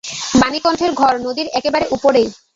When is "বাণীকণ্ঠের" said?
0.35-0.91